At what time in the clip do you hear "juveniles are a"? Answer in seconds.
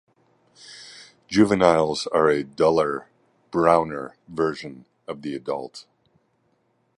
1.27-2.43